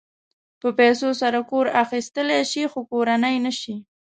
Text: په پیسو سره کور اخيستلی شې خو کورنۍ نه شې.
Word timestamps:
په 0.61 0.69
پیسو 0.79 1.09
سره 1.21 1.39
کور 1.49 1.65
اخيستلی 1.83 2.39
شې 2.51 2.63
خو 2.71 2.79
کورنۍ 2.91 3.35
نه 3.45 3.51
شې. 3.59 3.75